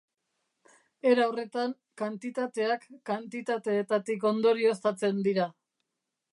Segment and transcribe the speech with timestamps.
[1.09, 5.51] Era horretan, kantitateak kantitateetatik ondorioztatzen dira.